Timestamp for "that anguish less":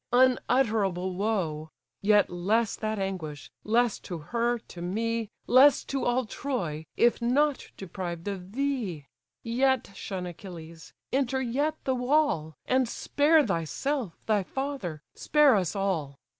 2.75-3.99